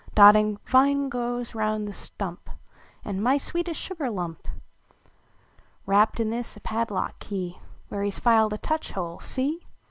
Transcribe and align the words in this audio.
Dotting, 0.15 0.57
"\ 0.73 0.73
ine 0.75 1.09
grows 1.09 1.53
round 1.53 1.87
the 1.87 1.91
stum]). 1.91 2.39
And" 3.05 3.21
My 3.23 3.35
s\\"eetest 3.35 3.75
sugar 3.79 4.09
lump!" 4.09 4.47
\Yrapped 5.87 6.19
in 6.19 6.31
this 6.31 6.57
a 6.57 6.59
])adlock 6.59 7.19
key 7.19 7.59
\Yhere 7.91 8.01
he 8.05 8.11
s 8.11 8.17
filed 8.17 8.53
a 8.53 8.57
touch 8.57 8.93
hole 8.93 9.19
see! 9.19 9.61